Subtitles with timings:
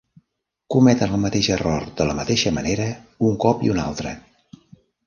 [0.75, 2.89] Cometen el mateix error de la mateixa manera
[3.31, 4.21] un cop i un altre.